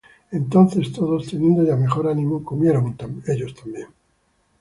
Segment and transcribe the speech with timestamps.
[0.31, 3.85] Entonces todos teniendo ya mejor ánimo, comieron ellos también.